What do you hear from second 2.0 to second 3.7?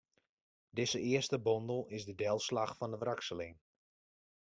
de delslach fan de wrakseling.